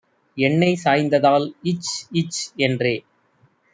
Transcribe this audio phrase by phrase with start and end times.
[0.37, 1.91] எண்ணெய் சாய்ந்ததால் இச்
[2.13, 2.95] இச் என்றே